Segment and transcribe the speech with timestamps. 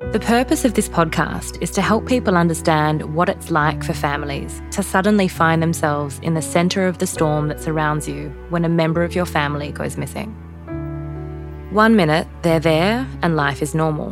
[0.00, 4.62] The purpose of this podcast is to help people understand what it's like for families
[4.70, 8.68] to suddenly find themselves in the centre of the storm that surrounds you when a
[8.68, 10.30] member of your family goes missing.
[11.72, 14.10] One minute, they're there and life is normal.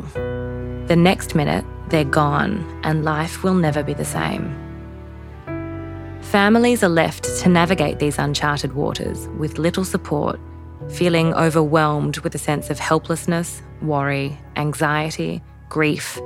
[0.88, 4.52] The next minute, they're gone and life will never be the same.
[6.20, 10.40] Families are left to navigate these uncharted waters with little support,
[10.90, 16.20] feeling overwhelmed with a sense of helplessness, worry, anxiety, grief,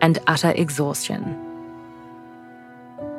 [0.00, 1.38] and utter exhaustion.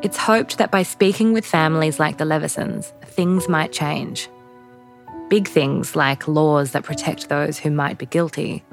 [0.02, 4.30] It's hoped that by speaking with families like the Levesons, things might change.
[5.30, 8.64] Big things like laws that protect those who might be guilty,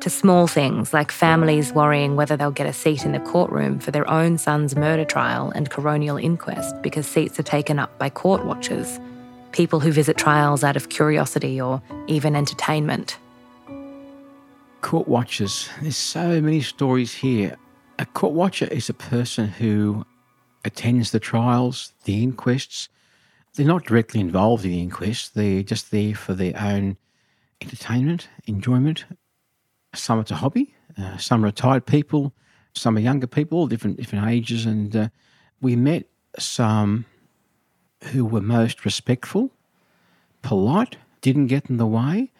[0.00, 3.90] to small things like families worrying whether they'll get a seat in the courtroom for
[3.90, 8.44] their own son's murder trial and coronial inquest because seats are taken up by court
[8.46, 8.98] watchers,
[9.52, 13.18] people who visit trials out of curiosity or even entertainment.
[14.80, 15.68] Court watchers.
[15.80, 17.56] There's so many stories here.
[17.98, 20.04] A court watcher is a person who
[20.64, 22.88] attends the trials, the inquests.
[23.54, 26.96] They're not directly involved in the inquest, they're just there for their own
[27.60, 29.04] entertainment, enjoyment.
[29.94, 32.32] Some it's a hobby, uh, some are retired people,
[32.74, 35.08] some are younger people, different different ages, and uh,
[35.60, 36.04] we met
[36.38, 37.04] some
[38.12, 39.50] who were most respectful,
[40.42, 42.30] polite, didn't get in the way.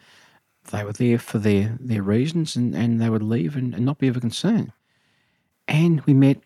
[0.70, 3.98] They were there for their, their reasons and, and they would leave and, and not
[3.98, 4.72] be of a concern.
[5.66, 6.38] And we met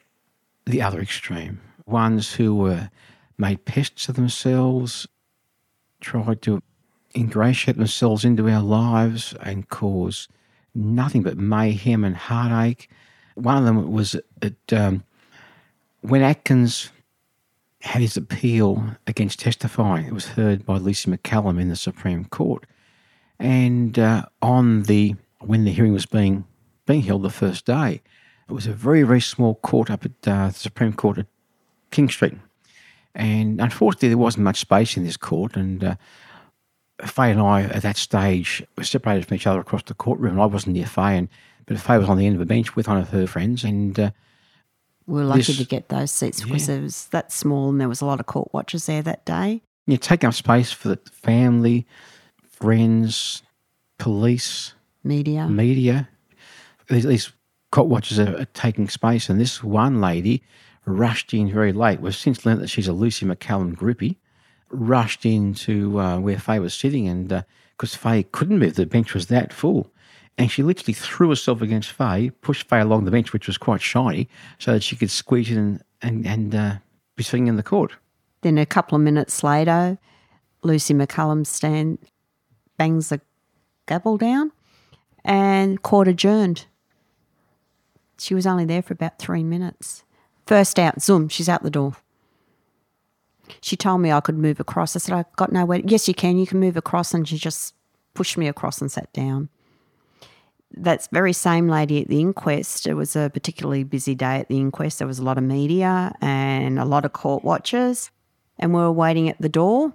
[0.66, 2.90] the other extreme ones who were
[3.36, 5.06] made pests of themselves,
[6.00, 6.62] tried to
[7.14, 10.28] ingratiate themselves into our lives and cause
[10.74, 12.90] nothing but mayhem and heartache.
[13.34, 15.04] One of them was at, um,
[16.00, 16.90] when Atkins
[17.80, 20.06] had his appeal against testifying.
[20.06, 22.64] It was heard by Lucy McCallum in the Supreme Court.
[23.38, 26.44] And uh, on the when the hearing was being
[26.86, 28.02] being held the first day,
[28.48, 31.26] it was a very very small court up at uh, the Supreme Court at
[31.90, 32.34] King Street,
[33.14, 35.56] and unfortunately there wasn't much space in this court.
[35.56, 35.94] And uh,
[37.04, 40.40] Faye and I at that stage were separated from each other across the courtroom.
[40.40, 41.28] I wasn't near Faye, and
[41.66, 43.98] but Faye was on the end of a bench with one of her friends, and.
[43.98, 44.10] Uh,
[45.06, 46.76] we were lucky this- to get those seats because Yeah.
[46.76, 49.60] it was that small and there was a lot of court watchers there that day.
[49.86, 51.86] you take up space for the family,
[52.58, 53.42] friends,
[53.98, 55.46] police, Media.
[55.48, 56.08] media.
[56.88, 57.32] These, these
[57.70, 60.42] court watchers are, are taking space, and this one lady
[60.86, 62.00] rushed in very late.
[62.00, 64.16] We've since learnt that she's a Lucy McCallum groupie.
[64.70, 67.44] Rushed into uh, where Faye was sitting, and
[67.76, 69.90] because Faye couldn't move, the bench was that full.
[70.36, 73.80] And she literally threw herself against Faye, pushed Faye along the bench, which was quite
[73.80, 74.28] shiny,
[74.58, 76.74] so that she could squeeze in and, and uh,
[77.14, 77.92] be sitting in the court.
[78.40, 79.96] Then a couple of minutes later,
[80.62, 81.98] Lucy McCallum stand
[82.76, 83.20] bangs the
[83.86, 84.52] gavel down
[85.24, 86.66] and court adjourned.
[88.18, 90.04] She was only there for about three minutes.
[90.46, 91.96] First out, zoom, she's out the door.
[93.60, 94.96] She told me I could move across.
[94.96, 95.80] I said, I've got nowhere.
[95.84, 96.38] Yes, you can.
[96.38, 97.12] You can move across.
[97.12, 97.74] And she just
[98.14, 99.48] pushed me across and sat down.
[100.76, 104.58] That very same lady at the inquest, it was a particularly busy day at the
[104.58, 104.98] inquest.
[104.98, 108.10] There was a lot of media and a lot of court watchers.
[108.58, 109.94] And we were waiting at the door.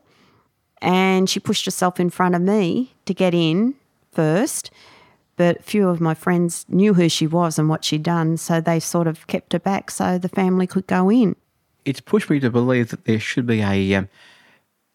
[0.82, 3.76] And she pushed herself in front of me to get in
[4.12, 4.72] first.
[5.36, 8.38] But few of my friends knew who she was and what she'd done.
[8.38, 11.36] So they sort of kept her back so the family could go in.
[11.86, 14.10] it's pushed me to believe that there should be a um,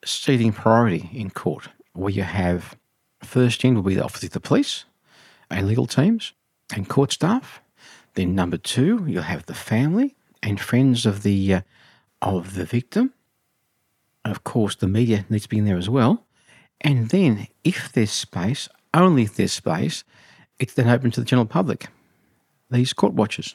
[0.04, 2.76] seating priority in court where you have
[3.22, 4.84] first in will be obviously the police
[5.50, 6.32] and legal teams
[6.75, 7.60] and court staff.
[8.14, 11.60] Then number two, you'll have the family and friends of the uh,
[12.22, 13.12] of the victim.
[14.24, 16.24] Of course, the media needs to be in there as well.
[16.80, 20.04] And then, if there's space, only if there's space,
[20.58, 21.88] it's then open to the general public.
[22.70, 23.54] These court watchers,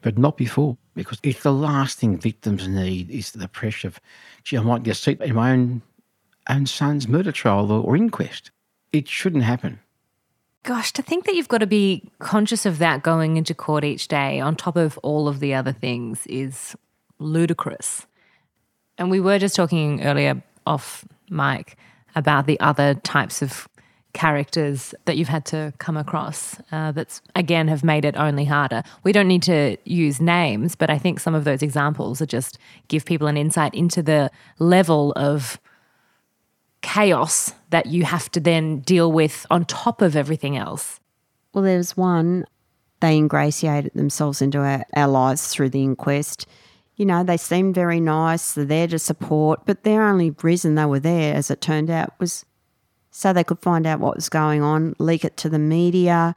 [0.00, 0.76] but not before.
[0.94, 4.00] because if the last thing victims need is the pressure of,
[4.44, 5.82] gee, I might get a seat in my own,
[6.48, 8.50] own son's murder trial or, or inquest,
[8.92, 9.80] it shouldn't happen.
[10.62, 14.08] Gosh, to think that you've got to be conscious of that going into court each
[14.08, 16.74] day on top of all of the other things is
[17.18, 18.06] ludicrous.
[18.98, 21.76] And we were just talking earlier off mic
[22.14, 23.68] about the other types of
[24.12, 28.82] characters that you've had to come across uh, that's again have made it only harder.
[29.02, 32.56] We don't need to use names, but I think some of those examples are just
[32.86, 34.30] give people an insight into the
[34.60, 35.58] level of
[36.80, 41.00] chaos that you have to then deal with on top of everything else.
[41.52, 42.46] Well, there was one,
[43.00, 46.46] they ingratiated themselves into our, our lives through the inquest.
[46.96, 50.84] You know, they seemed very nice, they're there to support, but their only reason they
[50.84, 52.44] were there, as it turned out, was
[53.10, 56.34] so they could find out what was going on, leak it to the media,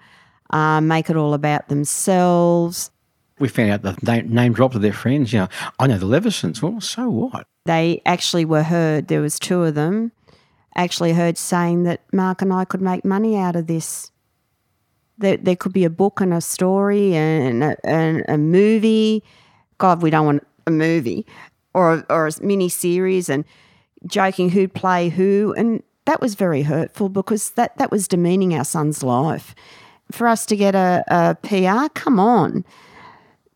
[0.50, 2.92] uh, make it all about themselves.
[3.40, 5.32] We found out the name, name drop of their friends.
[5.32, 5.48] You know,
[5.80, 6.62] I know the Levesons.
[6.62, 7.48] Well, so what?
[7.66, 9.10] They actually were heard.
[9.10, 10.12] There was two of them
[10.76, 14.12] actually heard saying that Mark and I could make money out of this.
[15.18, 19.24] There, there could be a book and a story and a, and a movie.
[19.78, 21.26] God, we don't want a movie
[21.74, 23.46] or or a mini series and
[24.06, 25.54] joking who'd play who.
[25.58, 29.54] And that was very hurtful because that, that was demeaning our son's life.
[30.12, 32.64] For us to get a, a PR, come on.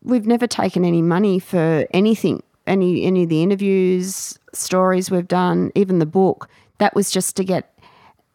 [0.02, 5.70] We've never taken any money for anything, any any of the interviews, stories we've done,
[5.74, 6.48] even the book.
[6.78, 7.72] That was just to get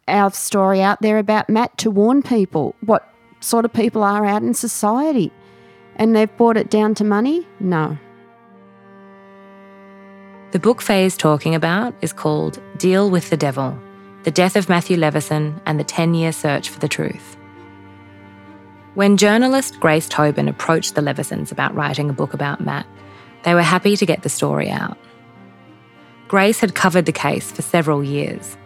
[0.07, 3.07] our story out there about Matt to warn people what
[3.41, 5.31] sort of people are out in society.
[5.97, 7.47] And they've brought it down to money?
[7.59, 7.97] No.
[10.51, 13.77] The book Faye is talking about is called Deal with the Devil
[14.23, 17.35] The Death of Matthew Leveson and the 10 Year Search for the Truth.
[18.93, 22.87] When journalist Grace Tobin approached the Levesons about writing a book about Matt,
[23.43, 24.97] they were happy to get the story out.
[26.27, 28.57] Grace had covered the case for several years.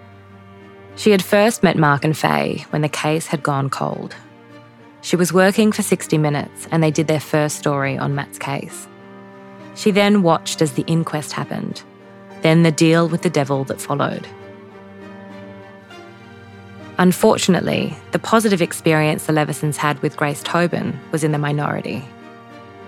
[0.95, 4.15] She had first met Mark and Faye when the case had gone cold.
[5.01, 8.87] She was working for 60 Minutes and they did their first story on Matt's case.
[9.75, 11.81] She then watched as the inquest happened,
[12.41, 14.27] then the deal with the devil that followed.
[16.97, 22.05] Unfortunately, the positive experience the Levesons had with Grace Tobin was in the minority.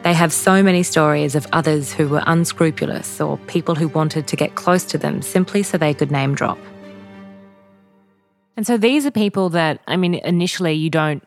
[0.04, 4.36] They have so many stories of others who were unscrupulous or people who wanted to
[4.36, 6.60] get close to them simply so they could name drop.
[8.56, 11.24] And so these are people that I mean initially you don't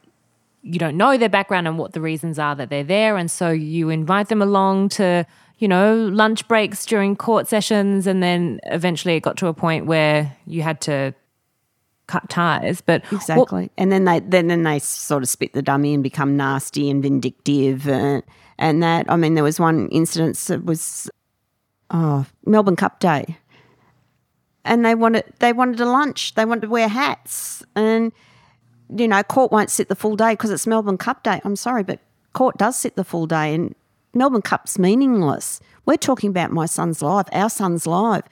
[0.66, 3.16] you don't know their background and what the reasons are that they're there.
[3.16, 5.24] And so you invite them along to
[5.58, 8.06] you know lunch breaks during court sessions.
[8.06, 11.14] And then eventually it got to a point where you had to
[12.08, 12.80] cut ties.
[12.80, 13.62] But exactly.
[13.62, 16.90] What, and then they then, then they sort of spit the dummy and become nasty
[16.90, 17.88] and vindictive.
[17.88, 18.24] And
[18.58, 21.08] and that I mean there was one incident that was
[21.90, 23.38] oh Melbourne Cup Day,
[24.64, 26.34] and they wanted they wanted a lunch.
[26.34, 28.10] They wanted to wear hats, and
[28.94, 31.40] you know court won't sit the full day because it's Melbourne Cup Day.
[31.44, 32.00] I'm sorry, but
[32.32, 33.74] court does sit the full day, and
[34.14, 35.60] Melbourne Cup's meaningless.
[35.84, 38.24] We're talking about my son's life, our son's life.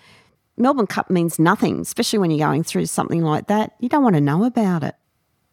[0.57, 3.75] Melbourne Cup means nothing, especially when you're going through something like that.
[3.81, 4.95] You don't want to know about it.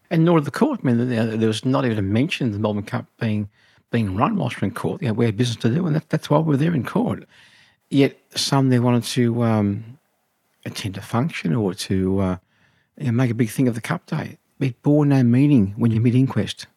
[0.09, 0.81] And nor did the court.
[0.83, 3.49] I mean, there was not even a mention of the Melbourne Cup being
[3.91, 5.01] being run whilst we're in court.
[5.01, 7.27] You know, we had business to do, and that, that's why we're there in court.
[7.89, 9.97] Yet some they wanted to um,
[10.65, 12.37] attend a function or to uh,
[12.97, 14.37] you know, make a big thing of the Cup Day.
[14.61, 16.67] It bore no meaning when you mid inquest.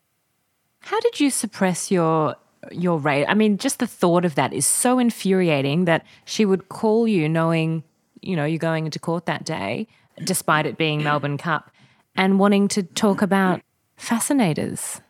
[0.81, 2.37] How did you suppress your
[2.73, 3.26] your rage?
[3.29, 7.29] I mean, just the thought of that is so infuriating that she would call you
[7.29, 7.85] knowing,
[8.23, 9.87] you know, you're going into court that day,
[10.25, 11.71] despite it being Melbourne Cup,
[12.17, 13.61] and wanting to talk about
[13.97, 15.00] fascinators.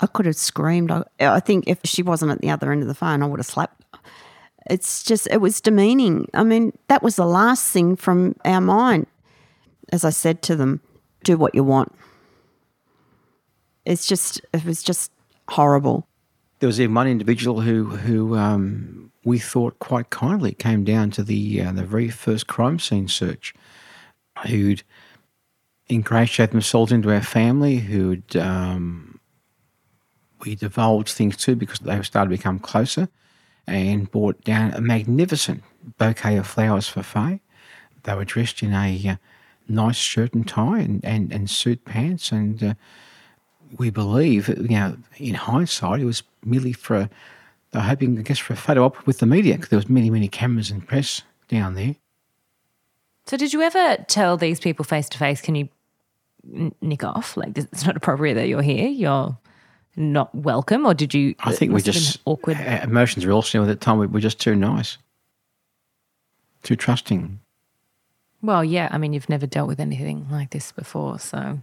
[0.00, 0.90] I could have screamed.
[0.90, 3.38] I, I think if she wasn't at the other end of the phone, I would
[3.38, 3.84] have slapped.
[4.70, 6.28] It's just, it was demeaning.
[6.34, 9.06] I mean, that was the last thing from our mind.
[9.90, 10.80] As I said to them,
[11.24, 11.92] do what you want.
[13.88, 15.10] It's just, it was just
[15.48, 16.06] horrible.
[16.60, 21.22] There was even one individual who, who um, we thought quite kindly came down to
[21.22, 23.54] the uh, the very first crime scene search,
[24.46, 24.82] who'd
[25.90, 29.20] ingratiated themselves into our family, who'd um,
[30.40, 33.08] we divulged things to because they started to become closer
[33.66, 35.62] and brought down a magnificent
[35.96, 37.40] bouquet of flowers for Faye.
[38.02, 39.16] They were dressed in a uh,
[39.66, 42.32] nice shirt and tie and, and, and suit pants.
[42.32, 42.74] And uh,
[43.76, 47.10] we believe, you know, in hindsight, it was merely for,
[47.70, 50.10] they're hoping, I guess, for a photo op with the media because there was many,
[50.10, 51.96] many cameras and press down there.
[53.26, 55.68] So did you ever tell these people face to face, can you
[56.80, 57.36] nick off?
[57.36, 58.88] Like, it's not appropriate that you're here.
[58.88, 59.36] You're
[59.96, 61.34] not welcome, or did you?
[61.40, 62.56] I think we must have been just awkward.
[62.56, 63.98] Uh, emotions were all similar at the time.
[63.98, 64.96] We were just too nice,
[66.62, 67.40] too trusting.
[68.40, 68.88] Well, yeah.
[68.92, 71.60] I mean, you've never dealt with anything like this before, so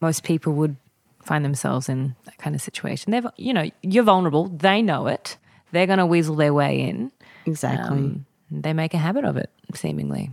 [0.00, 0.76] most people would
[1.26, 3.12] find themselves in that kind of situation.
[3.12, 4.48] They've, you know, you're vulnerable.
[4.48, 5.36] They know it.
[5.72, 7.12] They're going to weasel their way in.
[7.44, 7.98] Exactly.
[7.98, 10.30] Um, they make a habit of it, seemingly.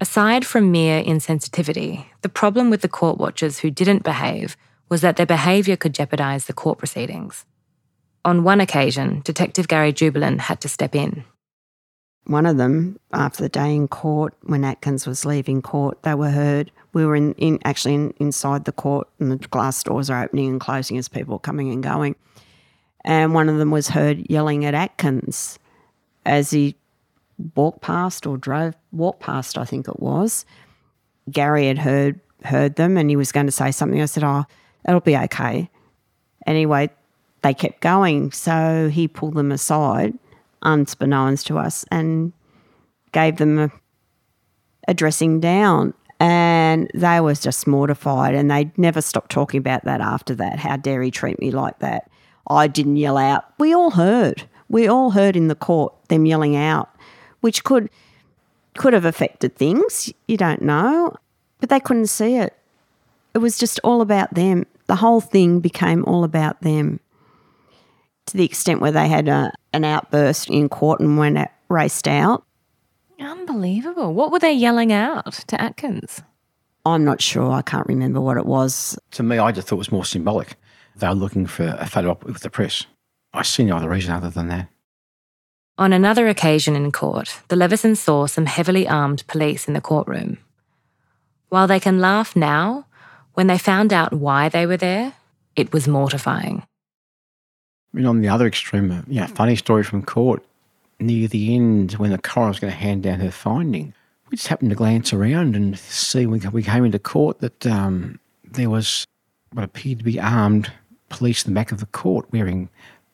[0.00, 4.56] Aside from mere insensitivity, the problem with the court watchers who didn't behave
[4.88, 7.44] was that their behaviour could jeopardise the court proceedings.
[8.24, 11.24] On one occasion, Detective Gary Jubelin had to step in.
[12.26, 16.30] One of them, after the day in court, when Atkins was leaving court, they were
[16.30, 16.70] heard.
[16.94, 20.48] We were in, in actually in, inside the court, and the glass doors are opening
[20.48, 22.16] and closing as people are coming and going.
[23.04, 25.58] And one of them was heard yelling at Atkins
[26.24, 26.76] as he
[27.54, 30.46] walked past or drove walked past, I think it was.
[31.30, 34.00] Gary had heard heard them, and he was going to say something.
[34.00, 34.44] I said, "Oh,
[34.88, 35.68] it'll be okay."
[36.46, 36.90] Anyway,
[37.42, 40.18] they kept going, so he pulled them aside
[40.64, 42.32] unbeknownst to us and
[43.12, 43.70] gave them a,
[44.88, 45.94] a dressing down.
[46.20, 50.58] And they was just mortified and they never stopped talking about that after that.
[50.58, 52.10] How dare he treat me like that?
[52.48, 53.44] I didn't yell out.
[53.58, 54.44] We all heard.
[54.68, 56.88] We all heard in the court them yelling out,
[57.40, 57.90] which could
[58.76, 60.12] could have affected things.
[60.26, 61.14] You don't know.
[61.60, 62.56] But they couldn't see it.
[63.34, 64.66] It was just all about them.
[64.86, 67.00] The whole thing became all about them
[68.26, 72.08] to the extent where they had a, an outburst in court and went out, raced
[72.08, 72.44] out.
[73.20, 74.12] Unbelievable.
[74.12, 76.22] What were they yelling out to Atkins?
[76.86, 77.50] I'm not sure.
[77.50, 78.98] I can't remember what it was.
[79.12, 80.56] To me, I just thought it was more symbolic.
[80.96, 82.86] They were looking for a photo op with the press.
[83.32, 84.68] I see no other reason other than that.
[85.76, 90.38] On another occasion in court, the Levesons saw some heavily armed police in the courtroom.
[91.48, 92.86] While they can laugh now,
[93.34, 95.14] when they found out why they were there,
[95.56, 96.64] it was mortifying.
[97.94, 100.44] I mean, on the other extreme, uh, yeah, funny story from court.
[100.98, 103.94] Near the end, when the coroner was going to hand down her finding,
[104.30, 108.18] we just happened to glance around and see when we came into court that um,
[108.44, 109.06] there was
[109.52, 110.72] what appeared to be armed
[111.08, 112.68] police in the back of the court wearing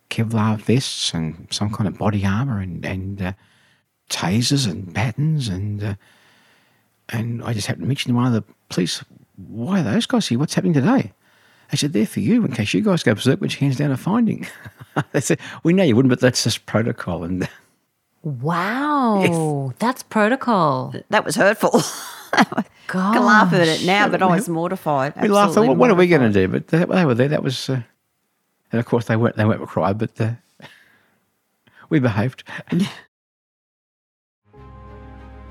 [0.08, 3.32] Kevlar vests and some kind of body armour and, and uh,
[4.08, 5.48] tasers and batons.
[5.48, 5.94] And, uh,
[7.10, 9.04] and I just happened to mention to one of the police,
[9.36, 10.38] why are those guys here?
[10.38, 11.12] What's happening today?
[11.70, 13.92] They said, they're for you in case you guys go berserk when she hands down
[13.92, 14.46] a finding.
[15.12, 17.22] they said, we know you wouldn't, but that's just protocol.
[17.24, 17.48] And
[18.22, 20.94] Wow, that's protocol.
[21.08, 21.80] That was hurtful.
[22.34, 25.14] I can laugh at it now, but I was mortified.
[25.16, 25.30] we laughed.
[25.30, 26.46] Thought, absolutely what, what are we going to do?
[26.46, 27.28] But they, they were there.
[27.28, 27.80] That was, uh,
[28.72, 29.36] and of course they weren't.
[29.36, 30.32] They weren't required, but uh,
[31.88, 32.44] we behaved.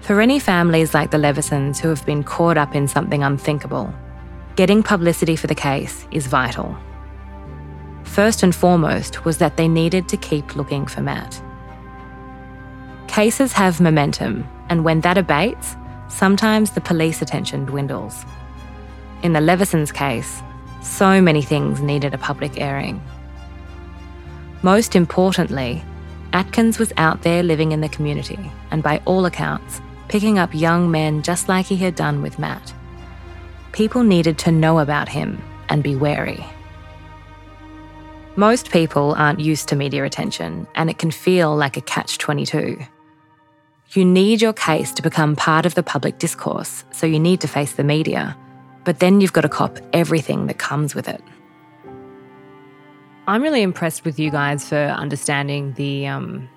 [0.02, 3.92] For any families like the Levesons who have been caught up in something unthinkable,
[4.60, 6.76] getting publicity for the case is vital.
[8.04, 11.42] First and foremost was that they needed to keep looking for Matt.
[13.08, 15.78] Cases have momentum, and when that abates,
[16.10, 18.26] sometimes the police attention dwindles.
[19.24, 20.42] In the Levesons case,
[20.82, 23.02] so many things needed a public airing.
[24.62, 25.82] Most importantly,
[26.34, 30.92] Atkins was out there living in the community and, by all accounts, picking up young
[30.92, 32.74] men just like he had done with Matt.
[33.72, 36.44] People needed to know about him and be wary.
[38.36, 42.78] Most people aren't used to media attention, and it can feel like a catch 22.
[43.92, 47.48] You need your case to become part of the public discourse, so you need to
[47.48, 48.38] face the media,
[48.86, 51.22] but then you've got to cop everything that comes with it.
[53.28, 56.50] I'm really impressed with you guys for understanding the um,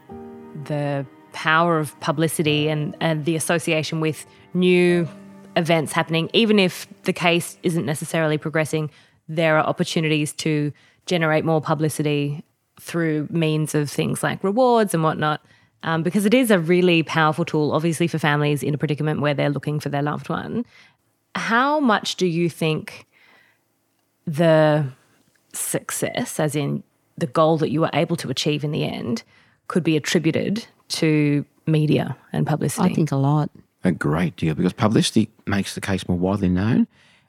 [0.65, 5.09] the power of publicity and, and the association with new
[5.57, 6.31] events happening.
[6.33, 8.91] Even if the case isn't necessarily progressing,
[9.29, 10.73] there are opportunities to
[11.07, 12.45] generate more publicity
[12.81, 15.41] through means of things like rewards and whatnot.
[15.85, 19.35] Um, because it is a really powerful tool, obviously, for families in a predicament where
[19.35, 20.65] they're looking for their loved one.
[21.35, 23.07] How much do you think
[24.27, 24.87] the
[25.53, 26.85] success, as in
[27.19, 29.25] the goal that you were able to achieve in the end,
[29.67, 32.89] could be attributed to media and publicity?
[32.89, 33.51] I think a lot.
[33.85, 36.87] A great deal because publicity makes the case more widely known,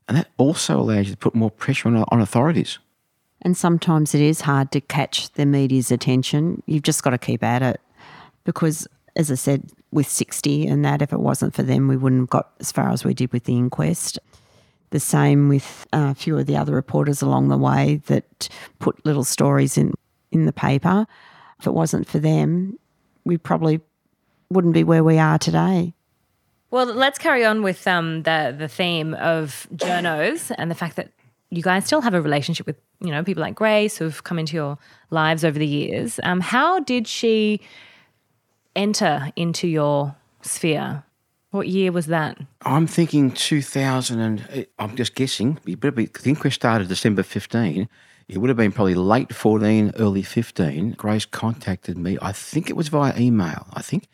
[0.08, 2.80] and that also allows you to put more pressure on, on authorities.
[3.42, 6.64] And sometimes it is hard to catch the media's attention.
[6.66, 7.82] You've just got to keep at it
[8.46, 12.22] because, as I said, with 60 and that, if it wasn't for them, we wouldn't
[12.22, 14.18] have got as far as we did with the inquest.
[14.92, 18.48] The same with uh, a few of the other reporters along the way that
[18.80, 19.94] put little stories in,
[20.32, 21.06] in the paper.
[21.60, 22.80] If it wasn't for them,
[23.26, 23.82] we probably
[24.50, 25.94] wouldn't be where we are today.
[26.74, 31.12] Well, let's carry on with um, the the theme of journos and the fact that
[31.52, 34.56] you guys still have a relationship with, you know, people like Grace who've come into
[34.56, 34.80] your
[35.12, 36.20] lives over the years.
[36.24, 37.62] Um, how did she
[38.76, 41.04] enter into your sphere?
[41.52, 42.40] What year was that?
[42.64, 45.60] I'm thinking 2000 and I'm just guessing.
[45.66, 45.78] The
[46.26, 47.88] inquest started December 15.
[48.28, 50.94] It would have been probably late 14, early 15.
[50.94, 52.18] Grace contacted me.
[52.20, 53.68] I think it was via email.
[53.74, 54.08] I think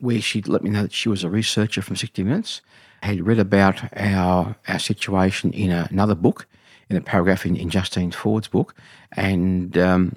[0.00, 2.60] where she'd let me know that she was a researcher from 60 Minutes,
[3.02, 6.46] had read about our our situation in a, another book,
[6.88, 8.74] in a paragraph in, in Justine Ford's book,
[9.12, 10.16] and um,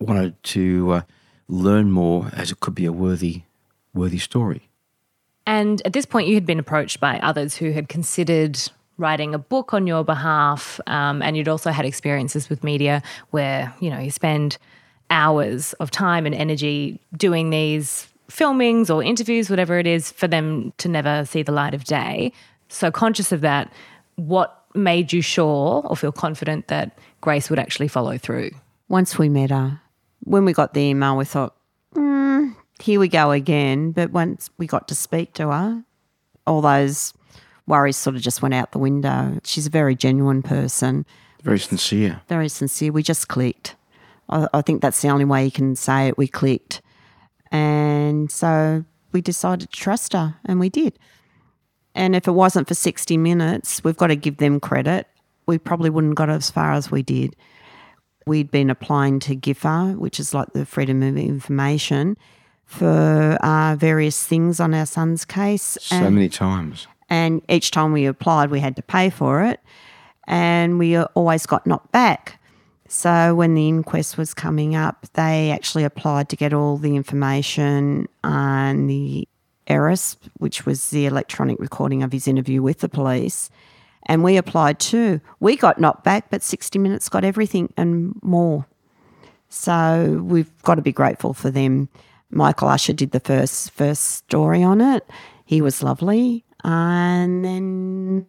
[0.00, 1.02] wanted to uh,
[1.48, 3.42] learn more as it could be a worthy
[3.94, 4.68] worthy story.
[5.46, 8.58] And at this point, you had been approached by others who had considered
[8.98, 13.72] writing a book on your behalf, um, and you'd also had experiences with media where
[13.80, 14.58] you know you spend
[15.08, 20.72] hours of time and energy doing these filmings or interviews, whatever it is, for them
[20.78, 22.32] to never see the light of day.
[22.68, 23.72] So conscious of that,
[24.16, 28.50] what made you sure or feel confident that Grace would actually follow through?
[28.88, 29.80] Once we met her,
[30.20, 31.54] when we got the email, we thought,
[31.94, 33.92] mm, here we go again.
[33.92, 35.84] But once we got to speak to her,
[36.46, 37.14] all those
[37.66, 39.38] worries sort of just went out the window.
[39.44, 41.04] She's a very genuine person.
[41.42, 42.20] Very sincere.
[42.28, 42.92] Very sincere.
[42.92, 43.76] We just clicked.
[44.28, 46.18] I, I think that's the only way you can say it.
[46.18, 46.82] We clicked.
[47.50, 50.98] And so we decided to trust her, and we did.
[51.94, 55.06] And if it wasn't for 60 minutes, we've got to give them credit.
[55.46, 57.34] We probably wouldn't have got as far as we did.
[58.26, 62.18] We'd been applying to GIPA, which is like the Freedom of Information,
[62.66, 65.78] for uh, various things on our son's case.
[65.80, 66.86] So and, many times.
[67.08, 69.60] And each time we applied, we had to pay for it.
[70.26, 72.40] And we always got knocked back.
[72.88, 78.08] So when the inquest was coming up, they actually applied to get all the information
[78.22, 79.28] on the
[79.66, 83.50] ERIS, which was the electronic recording of his interview with the police.
[84.06, 85.20] And we applied too.
[85.40, 88.66] We got knocked back, but 60 Minutes got everything and more.
[89.48, 91.88] So we've got to be grateful for them.
[92.30, 95.08] Michael Usher did the first first story on it.
[95.44, 96.44] He was lovely.
[96.64, 98.26] And then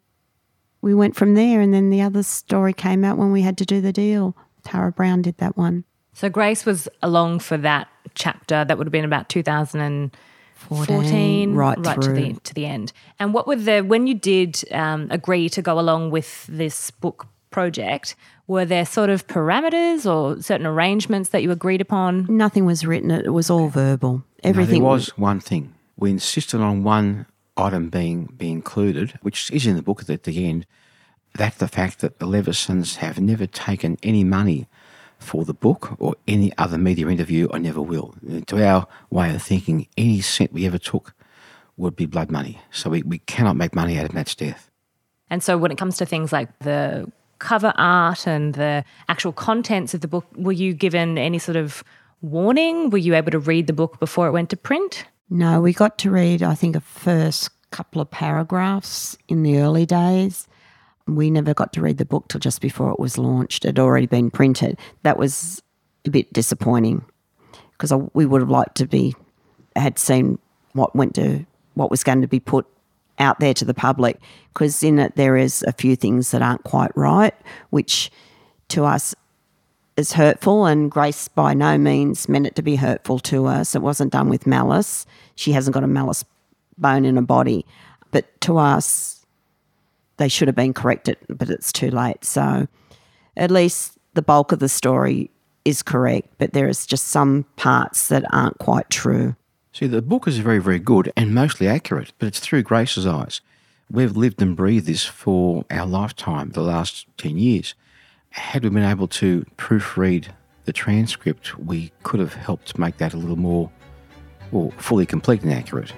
[0.81, 1.62] we went from there.
[1.62, 4.36] And then the other story came out when we had to do the deal.
[4.67, 5.86] Tara Brown did that one.
[6.13, 8.65] So Grace was along for that chapter.
[8.65, 12.91] That would have been about 2014, right, right to the to the end.
[13.17, 17.27] And what were the when you did um, agree to go along with this book
[17.49, 18.15] project?
[18.47, 22.25] Were there sort of parameters or certain arrangements that you agreed upon?
[22.30, 23.12] Nothing was written.
[23.12, 24.23] It was all verbal.
[24.43, 25.73] Everything no, there was one thing.
[25.97, 27.25] We insisted on one
[27.56, 30.65] item being being included, which is in the book at the end
[31.38, 34.67] that the fact that the Levesons have never taken any money
[35.19, 38.15] for the book or any other media interview, I never will.
[38.47, 41.13] To our way of thinking, any cent we ever took
[41.76, 42.60] would be blood money.
[42.71, 44.69] So we, we cannot make money out of Matt's death.
[45.30, 49.93] And so when it comes to things like the cover art and the actual contents
[49.93, 51.84] of the book, were you given any sort of
[52.21, 52.89] warning?
[52.89, 55.06] Were you able to read the book before it went to print?
[55.30, 59.86] No, we got to read, I think, a first couple of paragraphs in the early
[59.86, 60.47] days
[61.07, 63.65] we never got to read the book till just before it was launched.
[63.65, 64.77] It had already been printed.
[65.03, 65.61] That was
[66.05, 67.05] a bit disappointing
[67.71, 69.15] because we would have liked to be
[69.75, 70.39] had seen
[70.73, 72.65] what went to what was going to be put
[73.19, 74.19] out there to the public
[74.53, 77.33] because in it there is a few things that aren't quite right,
[77.69, 78.11] which
[78.69, 79.15] to us
[79.95, 80.65] is hurtful.
[80.65, 83.75] And Grace by no means meant it to be hurtful to us.
[83.75, 85.05] It wasn't done with malice.
[85.35, 86.25] She hasn't got a malice
[86.77, 87.65] bone in her body,
[88.11, 89.16] but to us
[90.17, 92.25] they should have been corrected, but it's too late.
[92.25, 92.67] So
[93.36, 95.32] at least the bulk of the story
[95.63, 99.36] is correct, but there is just some parts that aren't quite true.
[99.73, 103.41] See, the book is very, very good and mostly accurate, but it's through Grace's eyes.
[103.91, 107.75] We've lived and breathed this for our lifetime, the last 10 years.
[108.32, 110.30] Had we been able to proofread
[110.65, 113.71] the transcript, we could have helped make that a little more,
[114.51, 115.93] well, fully complete and accurate.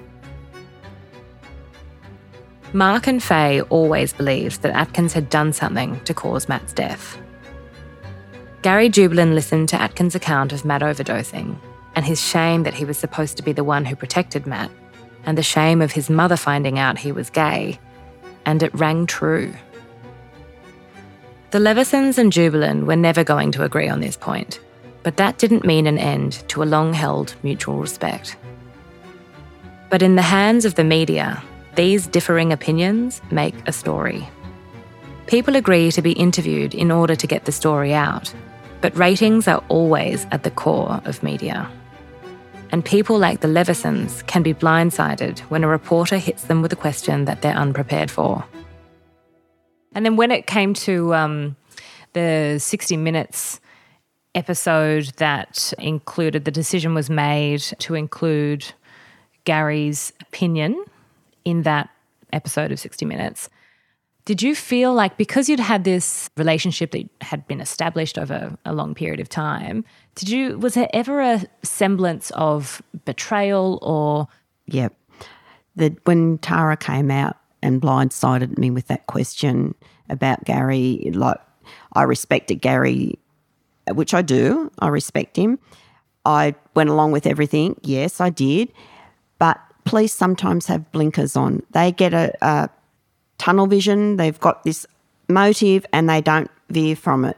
[2.72, 7.18] Mark and Faye always believed that Atkins had done something to cause Matt's death.
[8.62, 11.56] Gary Jubelin listened to Atkins' account of Matt overdosing
[11.96, 14.70] and his shame that he was supposed to be the one who protected Matt,
[15.24, 17.78] and the shame of his mother finding out he was gay,
[18.46, 19.52] and it rang true.
[21.50, 24.60] The Levesons and Jubelin were never going to agree on this point,
[25.02, 28.36] but that didn't mean an end to a long held mutual respect.
[29.88, 31.42] But in the hands of the media,
[31.74, 34.28] these differing opinions make a story.
[35.26, 38.34] People agree to be interviewed in order to get the story out,
[38.80, 41.70] but ratings are always at the core of media.
[42.72, 46.76] And people like the Levesons can be blindsided when a reporter hits them with a
[46.76, 48.44] question that they're unprepared for.
[49.92, 51.56] And then when it came to um,
[52.12, 53.60] the 60 Minutes
[54.34, 58.72] episode that included the decision was made to include
[59.44, 60.84] Gary's opinion
[61.44, 61.90] in that
[62.32, 63.48] episode of 60 Minutes.
[64.26, 68.74] Did you feel like because you'd had this relationship that had been established over a
[68.74, 74.28] long period of time, did you was there ever a semblance of betrayal or
[74.66, 74.94] Yep.
[75.76, 79.74] That when Tara came out and blindsided me with that question
[80.08, 81.38] about Gary, like
[81.94, 83.18] I respected Gary,
[83.88, 84.70] which I do.
[84.78, 85.58] I respect him.
[86.24, 87.76] I went along with everything.
[87.82, 88.72] Yes, I did.
[89.38, 89.58] But
[89.90, 91.64] police sometimes have blinkers on.
[91.72, 92.70] They get a, a
[93.38, 94.16] tunnel vision.
[94.16, 94.86] They've got this
[95.28, 97.36] motive and they don't veer from it.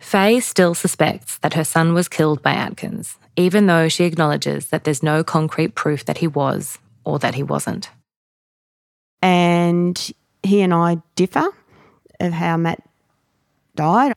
[0.00, 4.82] Faye still suspects that her son was killed by Atkins, even though she acknowledges that
[4.82, 7.88] there's no concrete proof that he was or that he wasn't.
[9.22, 11.46] And he and I differ
[12.18, 12.82] of how Matt
[13.76, 14.14] died.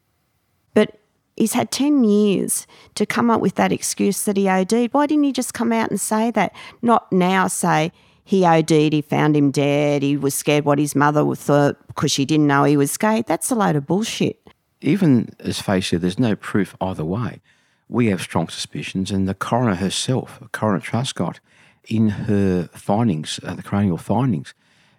[1.35, 4.93] He's had 10 years to come up with that excuse that he OD'd.
[4.93, 6.53] Why didn't he just come out and say that?
[6.81, 7.91] Not now say
[8.23, 12.25] he OD'd, he found him dead, he was scared what his mother thought because she
[12.25, 13.25] didn't know he was scared.
[13.25, 14.39] That's a load of bullshit.
[14.81, 17.41] Even as said, there's no proof either way.
[17.89, 21.39] We have strong suspicions, and the coroner herself, Coroner Truscott,
[21.87, 24.53] in her findings, uh, the coronial findings,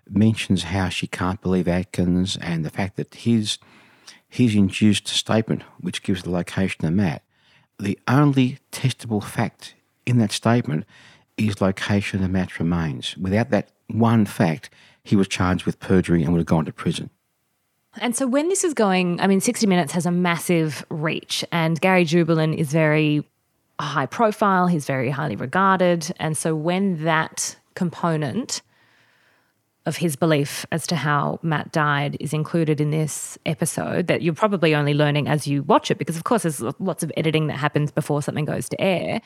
[0.08, 3.58] mentions how she can't believe Atkins and the fact that his
[4.34, 7.22] his induced statement, which gives the location of Matt,
[7.78, 10.84] the only testable fact in that statement
[11.36, 13.16] is location of Matt's remains.
[13.16, 14.70] Without that one fact,
[15.04, 17.10] he was charged with perjury and would have gone to prison.
[17.98, 21.80] And so when this is going, I mean, 60 Minutes has a massive reach, and
[21.80, 23.24] Gary Jubelin is very
[23.78, 26.12] high profile, he's very highly regarded.
[26.18, 28.62] And so when that component
[29.86, 34.34] of his belief as to how Matt died is included in this episode that you're
[34.34, 37.58] probably only learning as you watch it, because of course there's lots of editing that
[37.58, 39.20] happens before something goes to air.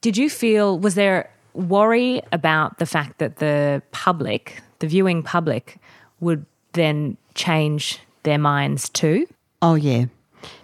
[0.00, 5.76] Did you feel, was there worry about the fact that the public, the viewing public,
[6.20, 9.26] would then change their minds too?
[9.60, 10.06] Oh, yeah.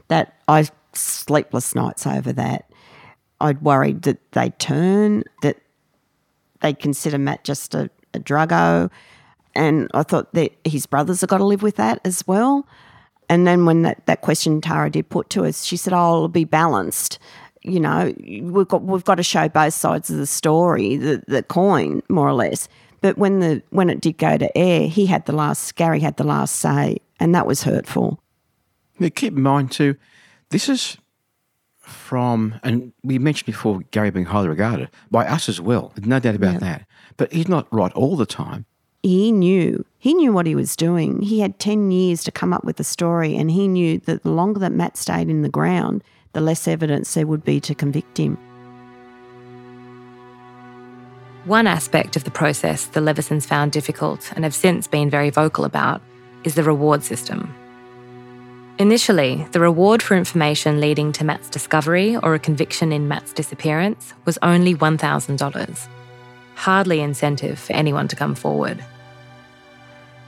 [0.09, 2.71] That I sleepless nights over that.
[3.41, 5.59] I'd worried that they'd turn, that
[6.61, 8.91] they'd consider Matt just a, a druggo.
[9.57, 12.67] And I thought that his brothers have got to live with that as well.
[13.29, 16.29] And then when that, that question Tara did put to us, she said, Oh, it'll
[16.29, 17.19] be balanced.
[17.63, 21.43] You know, we've got we've got to show both sides of the story, the, the
[21.43, 22.69] coin, more or less.
[23.01, 26.17] But when the when it did go to air, he had the last Gary had
[26.17, 28.23] the last say, and that was hurtful.
[29.01, 29.97] Now, keep in mind too,
[30.51, 30.97] this is
[31.81, 35.93] from, and we mentioned before Gary being highly regarded by us as well.
[35.97, 36.87] No doubt about that.
[37.17, 38.67] But he's not right all the time.
[39.03, 41.21] He knew he knew what he was doing.
[41.21, 44.31] He had ten years to come up with a story, and he knew that the
[44.31, 48.19] longer that Matt stayed in the ground, the less evidence there would be to convict
[48.19, 48.39] him.
[51.45, 55.65] One aspect of the process the Levesons found difficult and have since been very vocal
[55.65, 56.03] about
[56.45, 57.55] is the reward system.
[58.79, 64.13] Initially, the reward for information leading to Matt's discovery or a conviction in Matt's disappearance
[64.25, 65.89] was only $1,000.
[66.57, 68.85] Hardly incentive for anyone to come forward.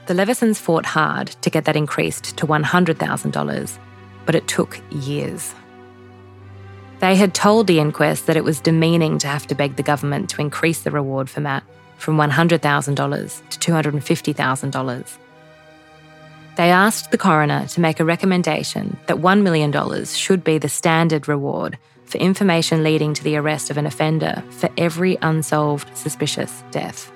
[0.05, 3.77] The Levesons fought hard to get that increased to $100,000,
[4.25, 5.53] but it took years.
[6.99, 10.29] They had told the inquest that it was demeaning to have to beg the government
[10.31, 11.63] to increase the reward for Matt
[11.97, 15.17] from $100,000 to $250,000.
[16.55, 21.27] They asked the coroner to make a recommendation that $1 million should be the standard
[21.27, 21.77] reward
[22.09, 27.11] for information leading to the arrest of an offender for every unsolved suspicious death.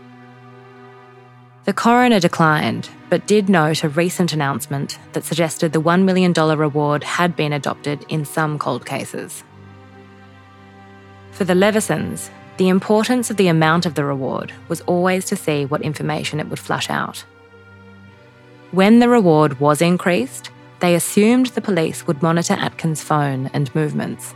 [1.66, 7.04] The coroner declined, but did note a recent announcement that suggested the $1 million reward
[7.04, 9.44] had been adopted in some cold cases.
[11.32, 15.66] For the Levesons, the importance of the amount of the reward was always to see
[15.66, 17.26] what information it would flush out.
[18.72, 20.52] When the reward was increased,
[20.82, 24.36] they assumed the police would monitor Atkins' phone and movements.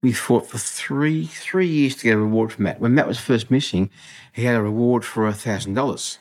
[0.00, 2.80] We fought for three three years to get a reward from Matt.
[2.80, 3.90] When Matt was first missing,
[4.32, 6.18] he had a reward for a thousand dollars.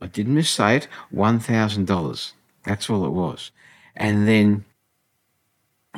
[0.00, 2.32] I didn't missay it, one thousand dollars.
[2.64, 3.50] That's all it was.
[3.94, 4.64] And then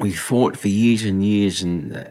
[0.01, 2.05] we fought for years and years, and uh,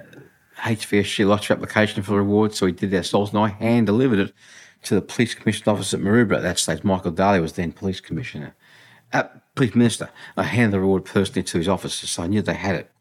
[0.59, 4.19] HVSG lost your application for the reward, so we did ourselves, and I hand delivered
[4.19, 4.33] it
[4.83, 6.83] to the police commissioner office at Maroubra at that stage.
[6.83, 8.55] Michael Daley was then police commissioner,
[9.13, 9.23] uh,
[9.55, 10.09] police minister.
[10.35, 12.91] I handed the reward personally to his office, so I knew they had it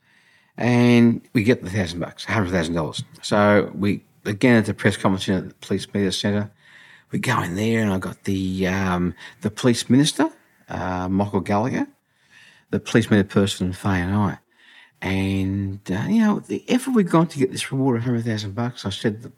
[0.56, 3.04] and we get the thousand bucks, hundred thousand dollars.
[3.22, 6.50] So we again at the press conference at the police media centre,
[7.12, 10.30] we go in there, and I got the um, the police minister,
[10.68, 11.86] uh, Michael Gallacher,
[12.70, 14.38] the police media person, Faye and I,
[15.00, 18.54] and uh, you know the effort we've gone to get this reward of hundred thousand
[18.54, 18.84] bucks.
[18.84, 19.32] I said,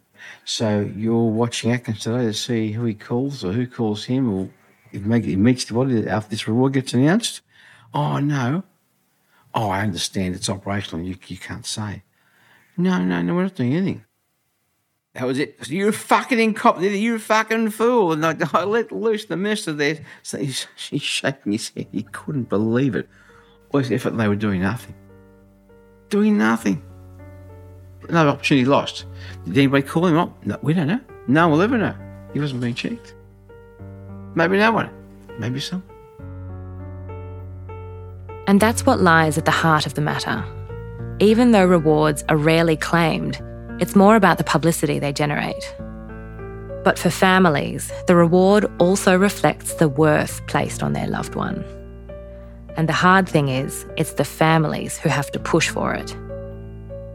[0.44, 4.50] so you're watching Atkins today to see who he calls or who calls him, or
[4.92, 7.42] if he meets the body after this reward gets announced.
[7.92, 8.62] Oh no,
[9.58, 11.04] oh, I understand it's operational.
[11.04, 12.02] You, you can't say.
[12.76, 14.04] No, no, no, we're not doing anything.
[15.14, 15.68] That was it.
[15.68, 16.92] You're a fucking incompetent.
[16.92, 18.12] You're a fucking fool.
[18.12, 19.98] And I, I let loose the minister there.
[20.22, 21.88] So he's, he's shaking his head.
[21.90, 23.08] He couldn't believe it.
[23.72, 24.94] All his effort, they were doing nothing.
[26.08, 26.80] Doing nothing.
[28.08, 29.06] Another opportunity lost.
[29.44, 30.46] Did anybody call him up?
[30.46, 31.00] No, we don't know.
[31.26, 31.96] No one will ever know.
[32.32, 33.14] He wasn't being checked.
[34.36, 34.90] Maybe no one.
[35.40, 35.82] Maybe some.
[38.48, 40.42] And that's what lies at the heart of the matter.
[41.20, 43.38] Even though rewards are rarely claimed,
[43.78, 45.74] it's more about the publicity they generate.
[46.82, 51.62] But for families, the reward also reflects the worth placed on their loved one.
[52.78, 56.16] And the hard thing is, it's the families who have to push for it.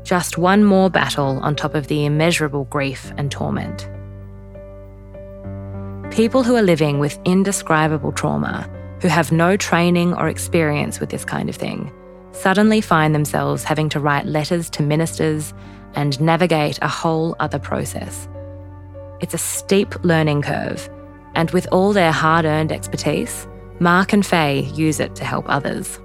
[0.03, 3.89] Just one more battle on top of the immeasurable grief and torment.
[6.13, 8.69] People who are living with indescribable trauma
[9.03, 11.91] who have no training or experience with this kind of thing
[12.31, 15.53] suddenly find themselves having to write letters to ministers
[15.93, 18.29] and navigate a whole other process.
[19.19, 20.89] It's a steep learning curve,
[21.35, 23.45] and with all their hard earned expertise,
[23.81, 25.99] Mark and Faye use it to help others.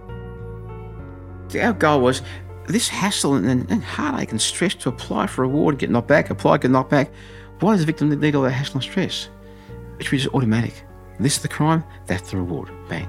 [1.55, 2.21] Our goal was
[2.67, 6.59] this hassle and, and heartache and stress to apply for reward, get knocked back, apply,
[6.59, 7.13] get knocked back.
[7.61, 9.29] Why does the victim need all that hassle and stress?
[10.01, 10.85] It should be just automatic.
[11.21, 12.71] This is the crime, that's the reward.
[12.89, 13.09] Bang.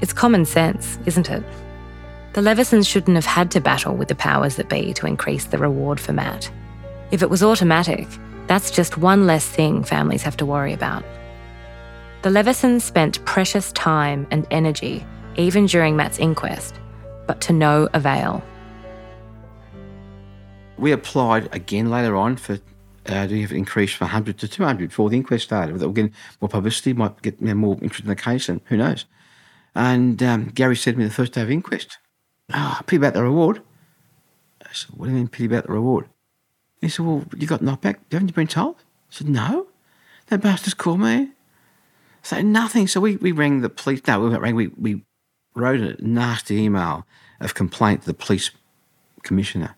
[0.00, 1.44] It's common sense, isn't it?
[2.32, 5.58] The Levesons shouldn't have had to battle with the powers that be to increase the
[5.58, 6.50] reward for Matt.
[7.10, 8.08] If it was automatic,
[8.46, 11.04] that's just one less thing families have to worry about.
[12.22, 15.04] The Levesons spent precious time and energy,
[15.36, 16.80] even during Matt's inquest,
[17.26, 18.42] but to no avail.
[20.78, 22.58] We applied again later on for
[23.06, 25.78] uh, do you have increased from 100 to 200 before the inquest started?
[25.78, 29.06] That will get more publicity, might get more interest in the case, and who knows.
[29.74, 31.98] And um, Gary said to me the first day of inquest,
[32.52, 33.62] oh, pity about the reward.
[34.62, 36.08] I said, what do you mean pity about the reward?
[36.80, 38.00] He said, well, you got knocked back.
[38.10, 38.76] Haven't you been told?
[38.76, 39.66] I said, no.
[40.28, 41.30] That bastard's called me.
[42.22, 42.86] Said, nothing.
[42.86, 44.00] So we, we rang the police.
[44.06, 44.54] No, we rang.
[44.54, 45.02] We, we
[45.54, 47.04] wrote a nasty email
[47.40, 48.50] of complaint to the police
[49.22, 49.76] commissioner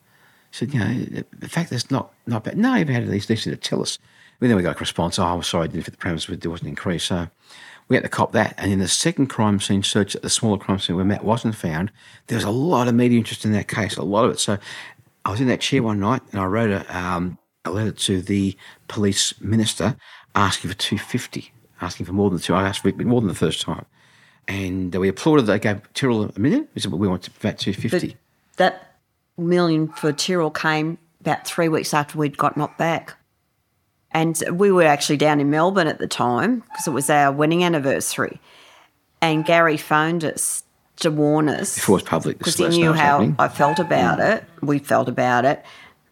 [0.54, 2.56] said, you know, the fact that it's not, not bad.
[2.56, 3.98] No, you've had at least this to tell us.
[4.38, 6.50] But then we got a response, oh, I'm sorry, I didn't fit the parameters, there
[6.50, 7.04] wasn't an increase.
[7.04, 7.28] So
[7.88, 8.54] we had to cop that.
[8.56, 11.56] And in the second crime scene search at the smaller crime scene where Matt wasn't
[11.56, 11.90] found,
[12.28, 14.38] there was a lot of media interest in that case, a lot of it.
[14.38, 14.58] So
[15.24, 18.22] I was in that chair one night and I wrote a, um, a letter to
[18.22, 19.96] the police minister
[20.36, 22.54] asking for 250, asking for more than two.
[22.54, 23.86] I asked for more than the first time.
[24.46, 25.46] And we applauded.
[25.46, 26.68] They gave Tyrrell a million.
[26.74, 28.08] We said, well, we want that 250.
[28.08, 28.16] But
[28.56, 28.93] that
[29.36, 33.14] million for Tyrrell came about three weeks after we'd got knocked back.
[34.10, 37.64] And we were actually down in Melbourne at the time because it was our wedding
[37.64, 38.40] anniversary.
[39.20, 40.62] And Gary phoned us
[40.96, 41.74] to warn us.
[41.74, 42.38] Before it was public.
[42.38, 43.36] Because he knew how happening.
[43.38, 44.36] I felt about mm.
[44.36, 44.44] it.
[44.62, 45.64] We felt about it.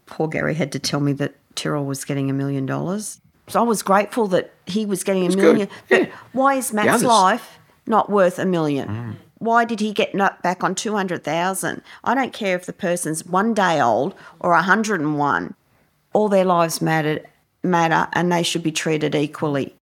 [0.07, 3.21] Poor Gary had to tell me that Tyrrell was getting a million dollars.
[3.49, 5.69] So I was grateful that he was getting a million.
[5.69, 6.15] good, But yeah.
[6.33, 8.89] why is Matt's life not worth a million?
[8.89, 9.17] Mm.
[9.43, 11.83] Why did he get back on 200,000?
[12.05, 15.55] I don't care if the person's one day old or 101.
[16.13, 17.19] All their lives matter,
[17.61, 19.75] matter and they should be treated equally.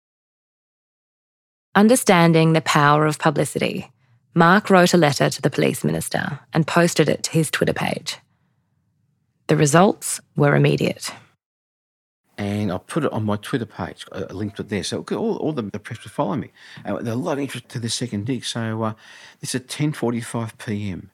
[1.74, 3.90] Understanding the power of publicity,
[4.32, 8.16] Mark wrote a letter to the police minister and posted it to his Twitter page.
[9.48, 11.10] The results were immediate.
[12.38, 14.84] And I put it on my Twitter page, a a link to it there.
[14.84, 16.52] So all, all the, the press were follow me.
[16.84, 18.44] Uh, there was a lot of interest to the second dig.
[18.44, 18.92] So uh,
[19.40, 21.10] is at 10.45 p.m.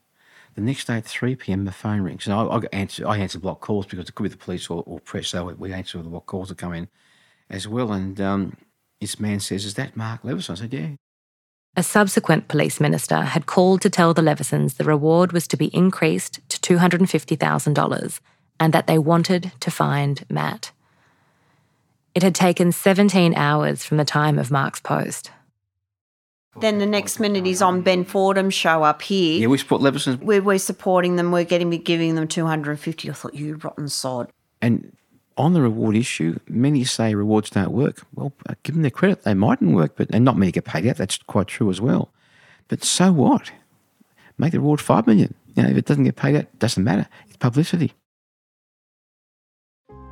[0.54, 1.64] The next day at 3 p.m.
[1.64, 2.26] the phone rings.
[2.26, 4.84] And I, I, answer, I answer block calls because it could be the police or,
[4.86, 5.28] or press.
[5.28, 6.88] So we, we answer the block calls that come in
[7.48, 7.92] as well.
[7.92, 8.56] And um,
[9.00, 10.52] this man says, is that Mark Leveson?
[10.52, 10.88] I said, yeah.
[11.76, 15.74] A subsequent police minister had called to tell the Levesons the reward was to be
[15.74, 18.20] increased to $250,000
[18.60, 20.70] and that they wanted to find Matt.
[22.14, 25.30] It had taken 17 hours from the time of Mark's post.
[26.60, 29.40] Then the next minute he's on Ben Fordham's show up here.
[29.40, 30.20] Yeah, we support Leveson.
[30.20, 31.32] We're, we're supporting them.
[31.32, 33.10] We're getting giving them 250.
[33.10, 34.30] I thought, you rotten sod.
[34.62, 34.96] And
[35.36, 38.02] on the reward issue, many say rewards don't work.
[38.14, 40.86] Well, uh, give them their credit; they mightn't work, but and not many get paid
[40.86, 40.96] out.
[40.96, 42.12] That's quite true as well.
[42.68, 43.50] But so what?
[44.38, 45.34] Make the reward five million.
[45.56, 47.08] You know, if it doesn't get paid out, it doesn't matter.
[47.26, 47.92] It's publicity.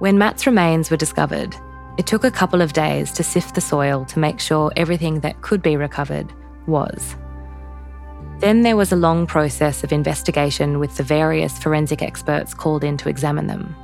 [0.00, 1.54] When Matt's remains were discovered,
[1.98, 5.40] it took a couple of days to sift the soil to make sure everything that
[5.42, 6.32] could be recovered
[6.66, 7.16] was.
[8.38, 12.96] Then there was a long process of investigation with the various forensic experts called in
[12.98, 13.76] to examine them.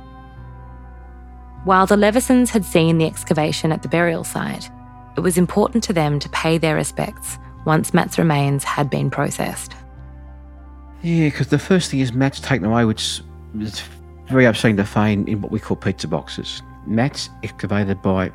[1.63, 4.69] While the Levesons had seen the excavation at the burial site,
[5.15, 9.75] it was important to them to pay their respects once Matt's remains had been processed.
[11.03, 13.21] Yeah, because the first thing is Matt's taken away, which
[13.59, 13.83] is
[14.27, 16.61] very upsetting to find in what we call pizza boxes.
[16.89, 18.31] Matt's excavated by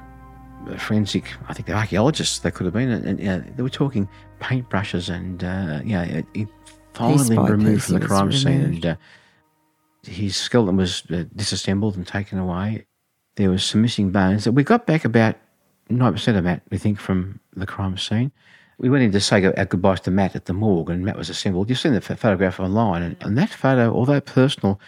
[0.78, 4.08] forensic, I think they're archaeologists, they could have been, and, and they were talking
[4.40, 6.48] paintbrushes and, uh, you know, it, it
[6.94, 8.62] finally removed from the crime scene.
[8.62, 8.96] And uh,
[10.04, 12.86] his skeleton was uh, disassembled and taken away.
[13.36, 14.48] There was some missing bones.
[14.48, 15.36] We got back about
[15.90, 18.32] 9% of Matt, we think, from the crime scene.
[18.78, 21.30] We went in to say our goodbyes to Matt at the morgue, and Matt was
[21.30, 21.68] assembled.
[21.68, 24.80] You've seen the ph- photograph online, and, and that photo, although personal,